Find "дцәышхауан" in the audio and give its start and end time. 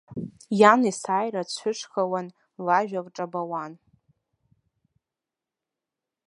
1.47-2.27